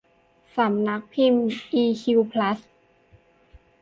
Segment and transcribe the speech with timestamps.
[0.55, 2.59] สำนักพิมพ์อีคิวพลัส